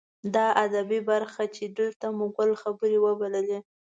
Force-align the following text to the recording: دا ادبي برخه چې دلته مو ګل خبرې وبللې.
دا 0.35 0.45
ادبي 0.65 0.99
برخه 1.11 1.43
چې 1.55 1.63
دلته 1.77 2.05
مو 2.17 2.25
ګل 2.35 2.51
خبرې 2.61 2.97
وبللې. 3.05 3.59